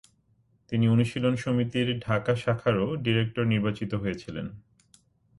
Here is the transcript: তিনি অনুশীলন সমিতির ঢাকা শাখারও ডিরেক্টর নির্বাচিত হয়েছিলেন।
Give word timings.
তিনি 0.71 0.85
অনুশীলন 0.87 1.35
সমিতির 1.35 1.87
ঢাকা 1.99 2.33
শাখারও 2.35 2.87
ডিরেক্টর 2.95 3.43
নির্বাচিত 3.45 3.91
হয়েছিলেন। 3.93 4.47